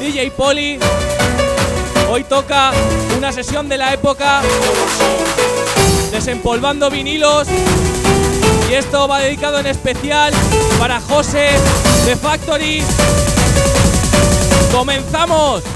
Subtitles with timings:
[0.00, 0.78] DJ Poli.
[2.08, 2.72] Hoy toca
[3.18, 4.40] una sesión de la época,
[6.10, 7.46] desempolvando vinilos.
[8.70, 10.32] Y esto va dedicado en especial
[10.78, 11.50] para José
[12.06, 12.82] de Factory.
[14.72, 15.75] ¡Comenzamos!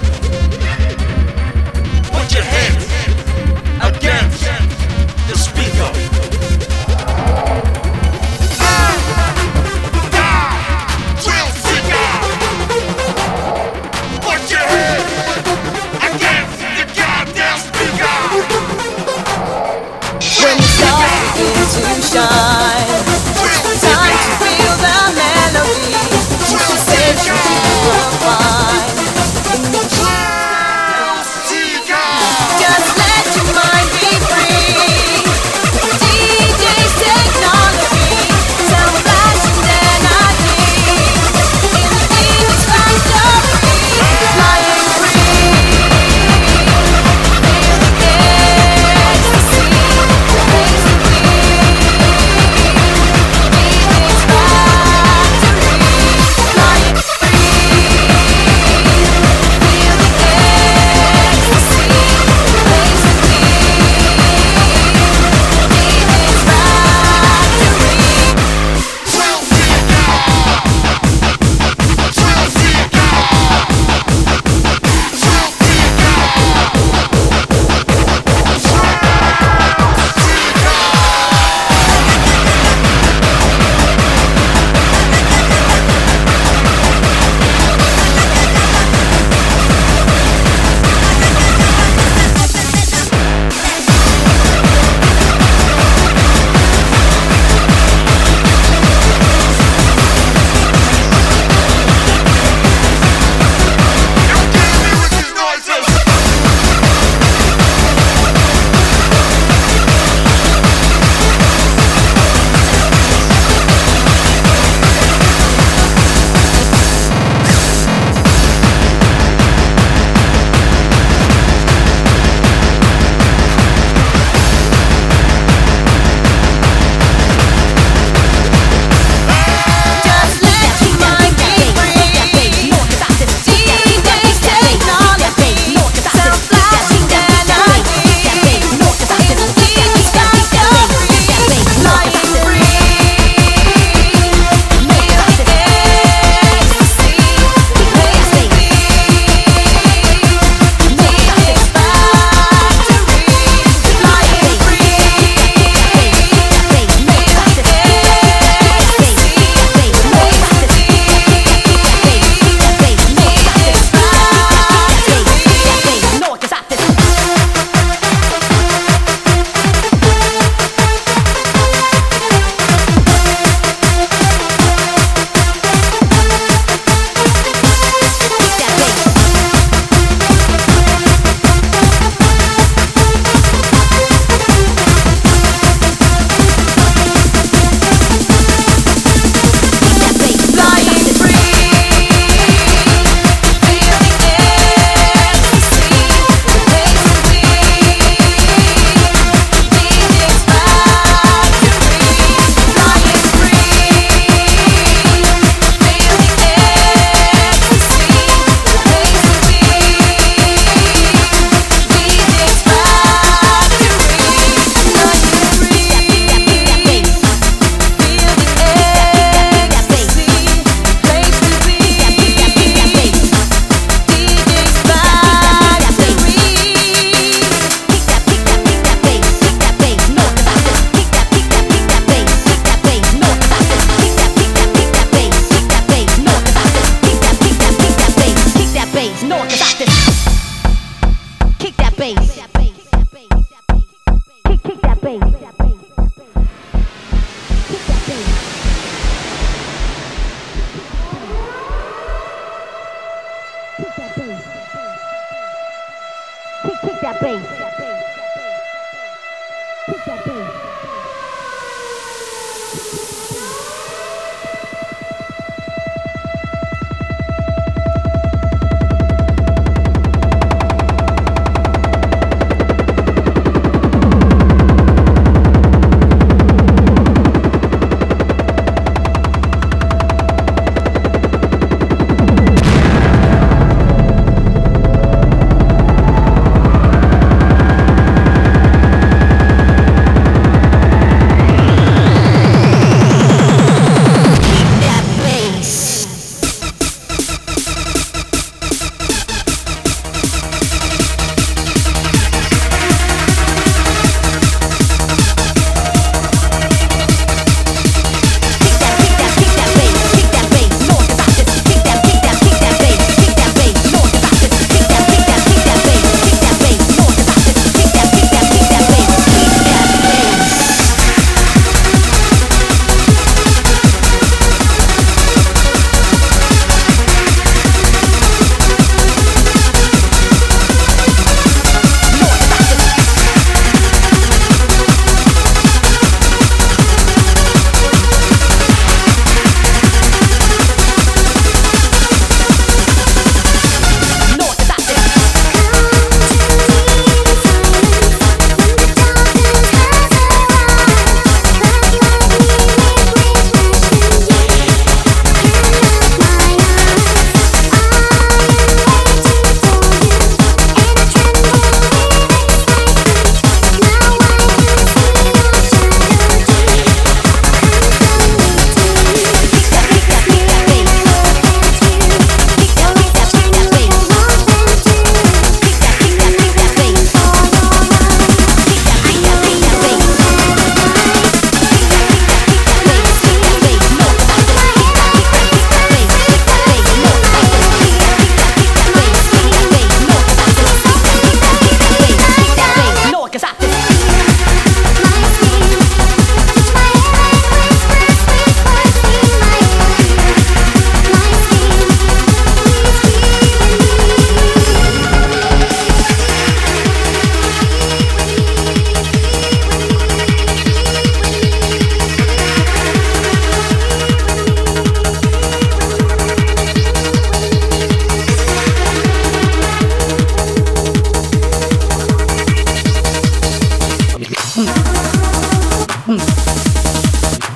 [22.11, 22.90] Shine,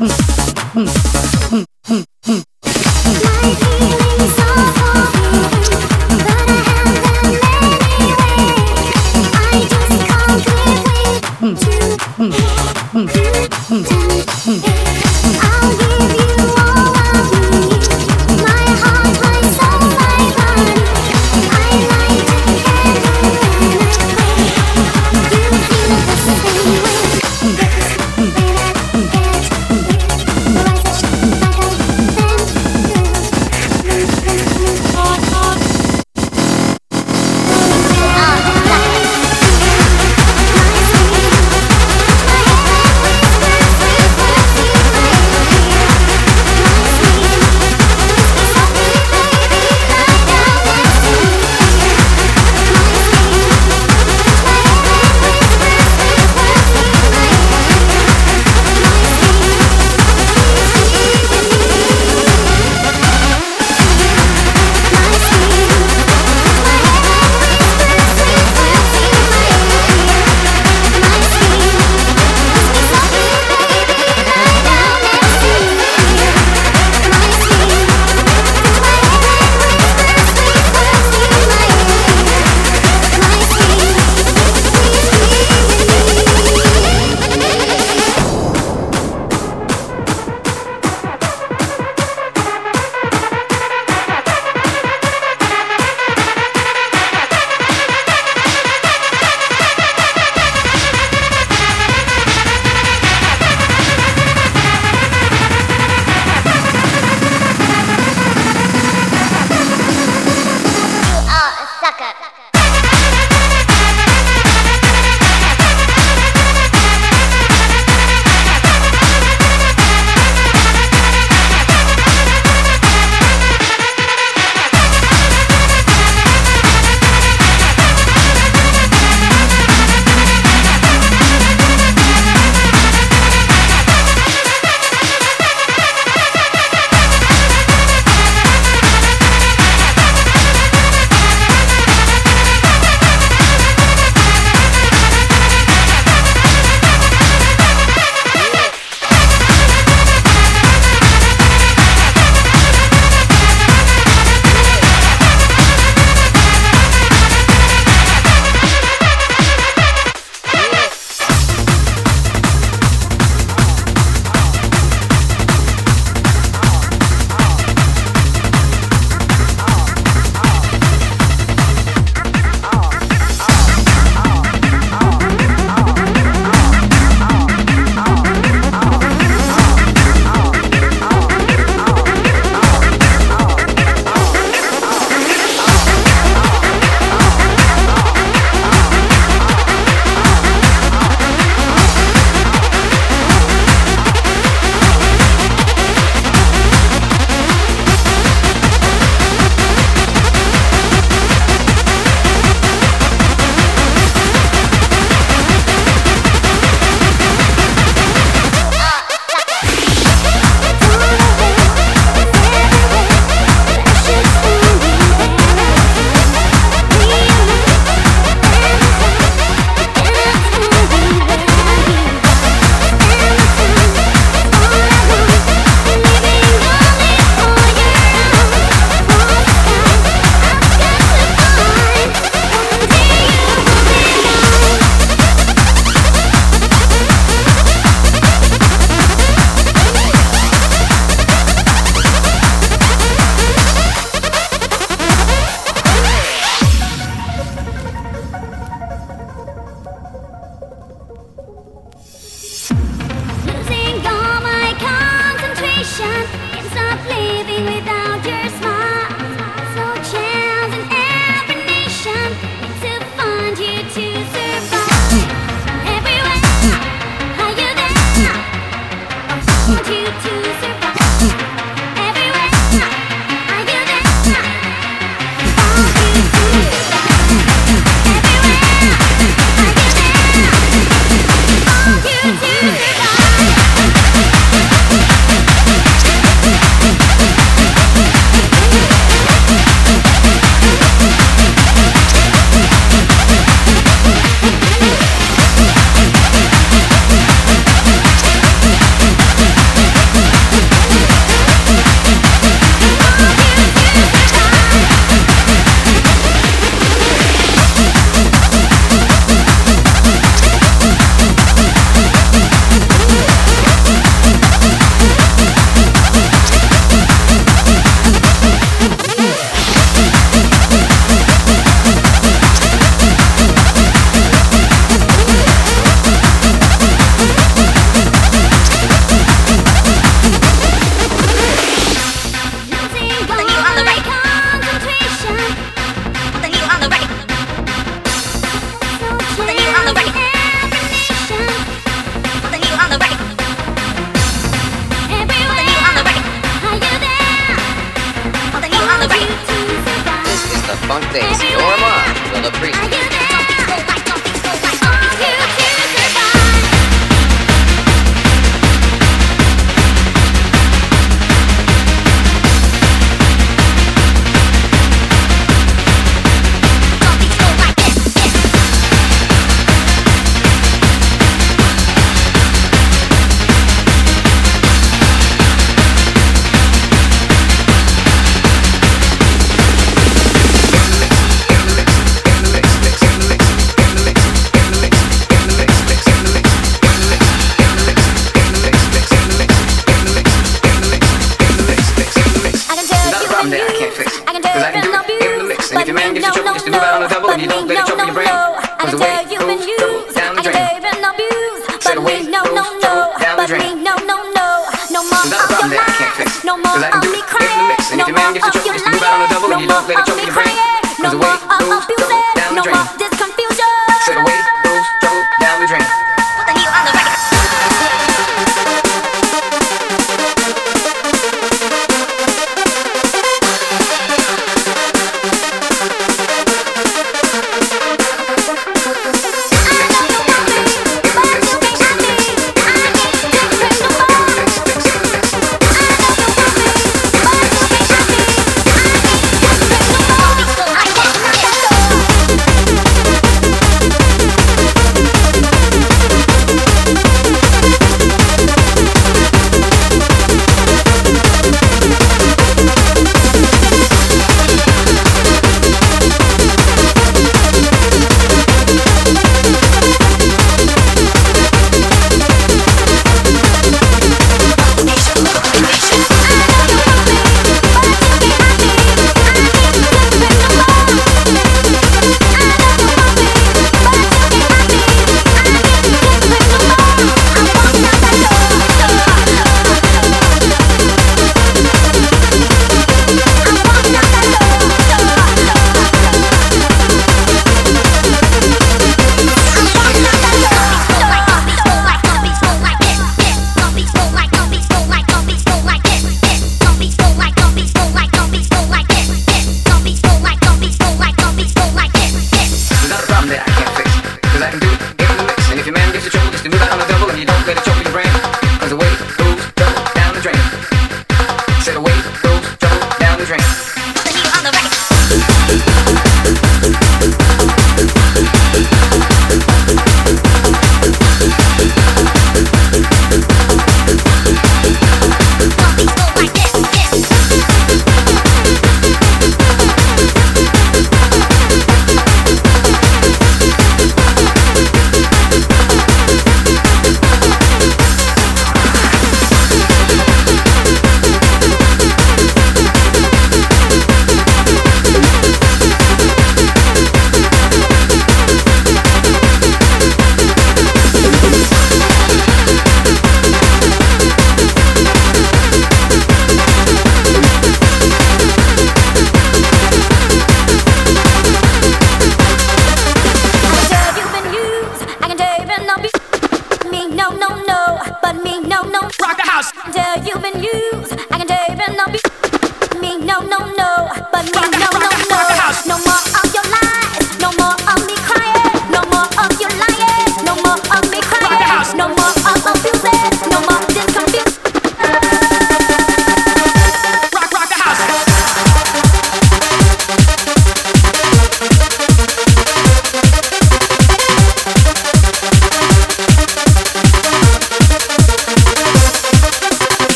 [0.00, 0.08] 음,
[0.76, 0.86] 음.
[0.86, 1.19] 음.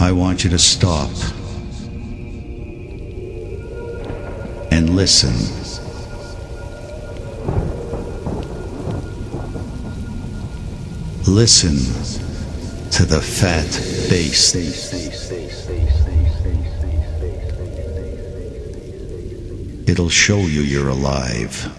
[0.00, 1.10] I want you to stop
[4.70, 5.34] and listen.
[11.26, 11.76] Listen
[12.92, 13.66] to the fat
[14.08, 14.54] bass.
[19.88, 21.77] It'll show you you're alive.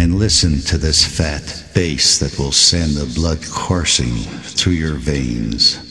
[0.00, 4.14] And listen to this fat bass that will send the blood coursing
[4.56, 5.89] through your veins.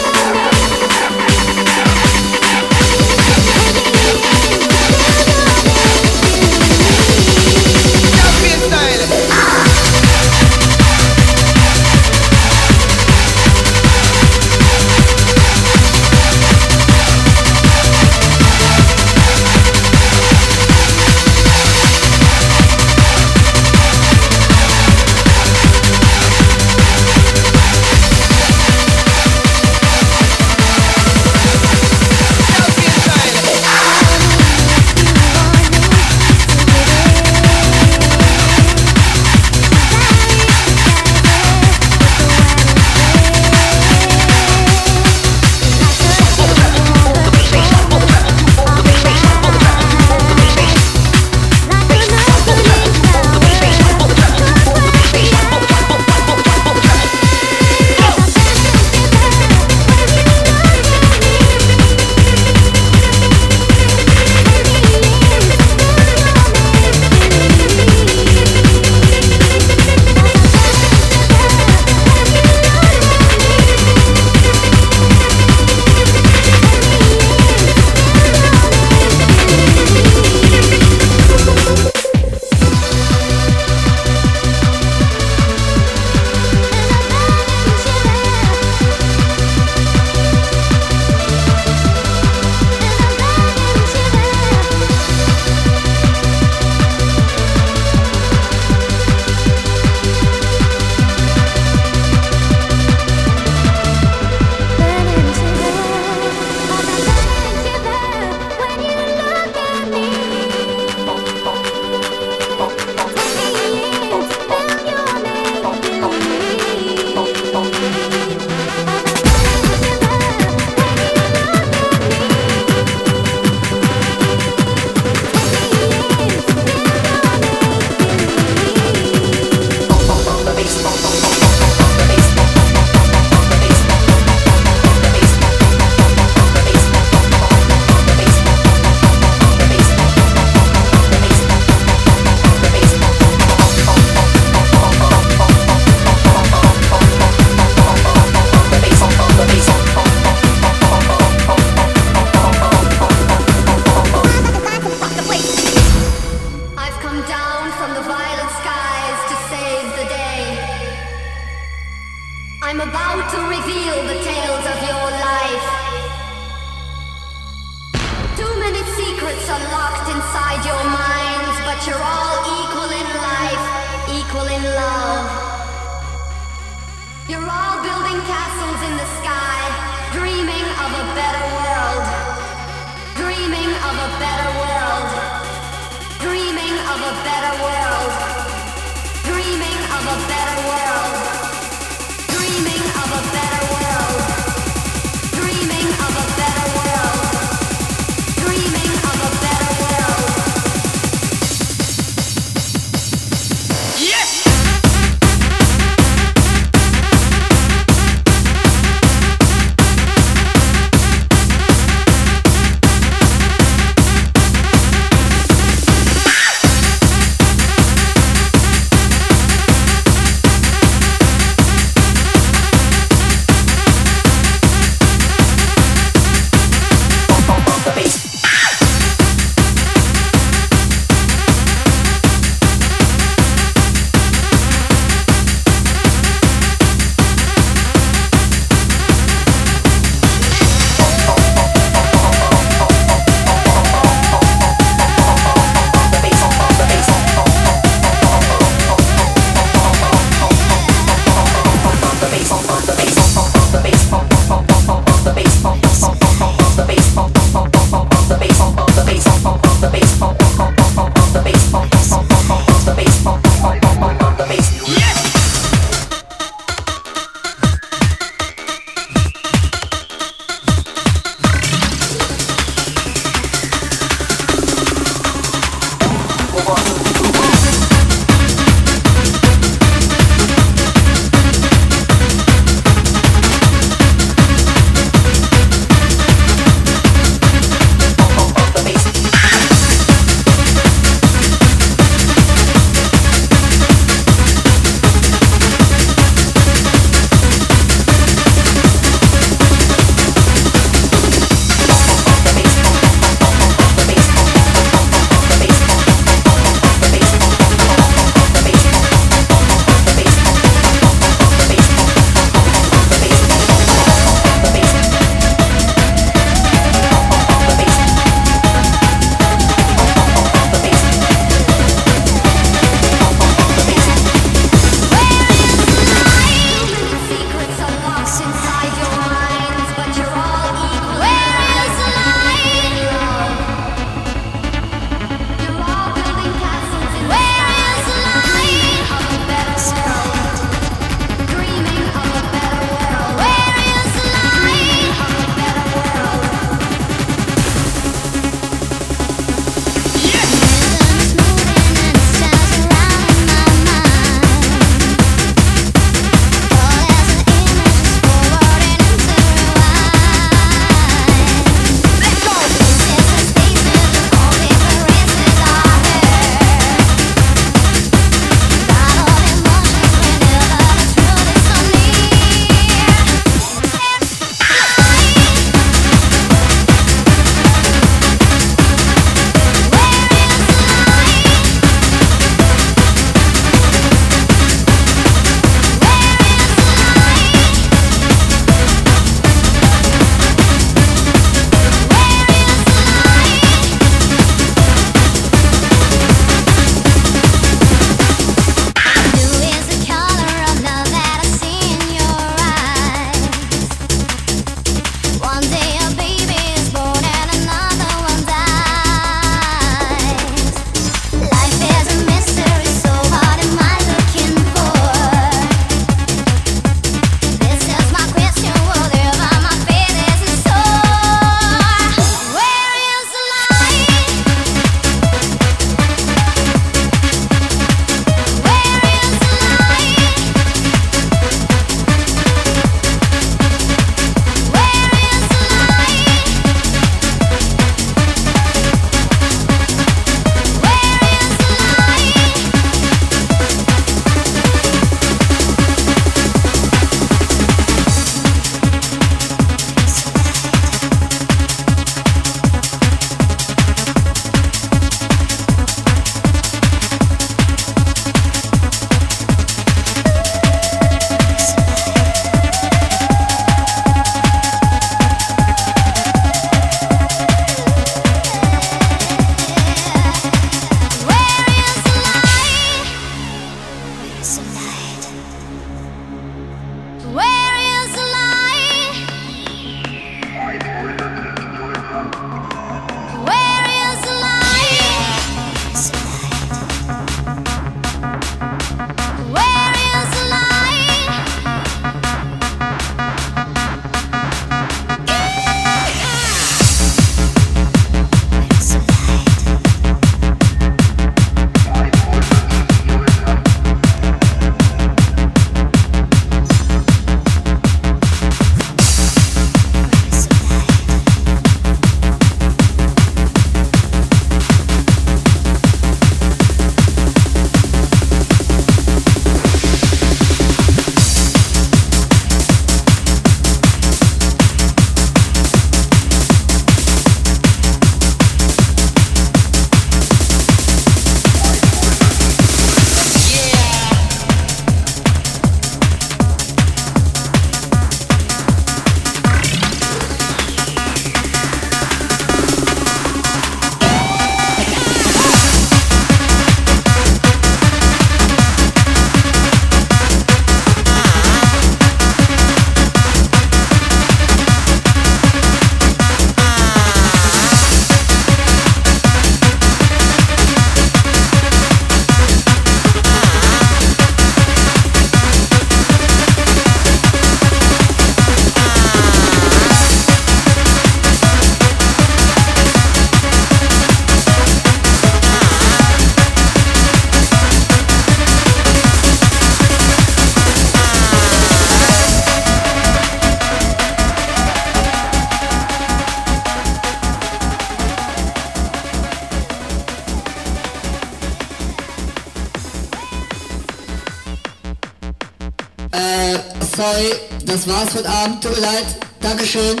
[597.86, 598.62] Das war's heute Abend.
[598.62, 599.04] Tut mir leid.
[599.40, 600.00] Dankeschön.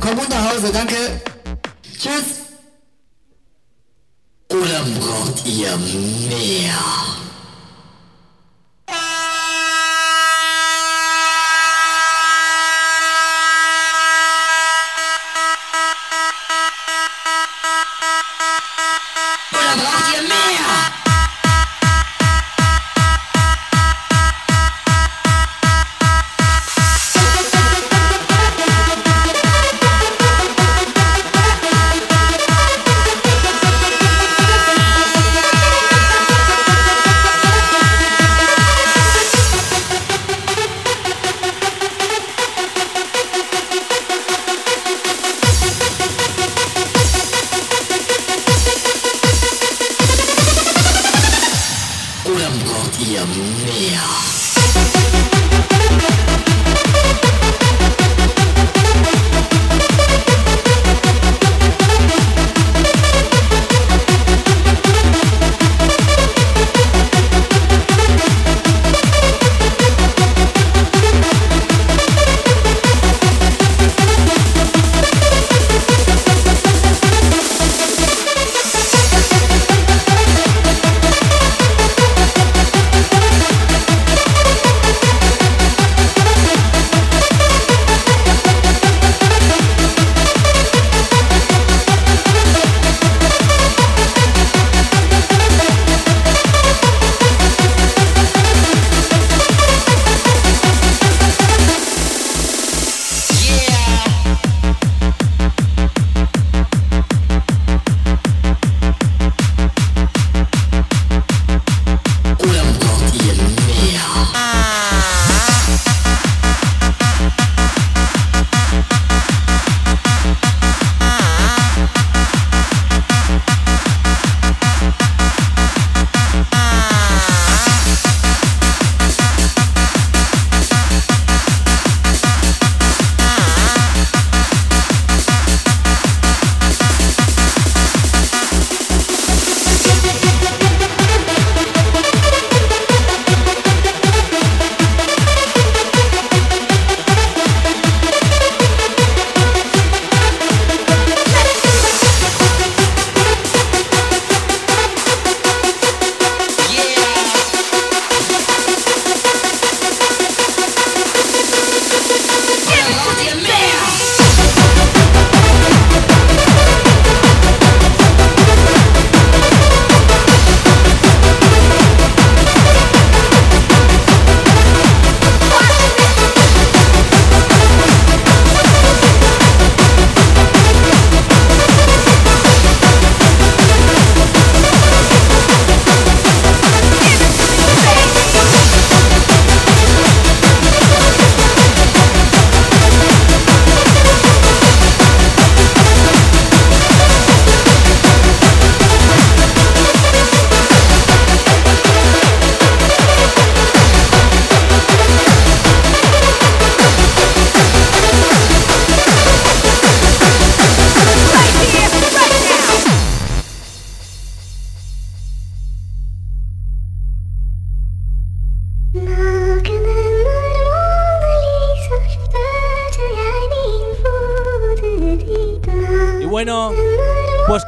[0.00, 0.96] Komm gut nach Hause, danke.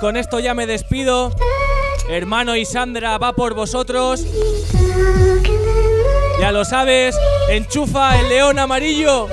[0.04, 1.30] Con esto ya me despido.
[2.10, 4.22] Hermano y Sandra va por vosotros.
[6.38, 7.16] Ya lo sabes,
[7.48, 9.28] enchufa el león amarillo.